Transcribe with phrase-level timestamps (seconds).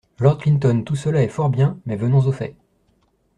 [0.17, 2.55] Lord Clinton Tout cela est fort bien, mais venons au fait.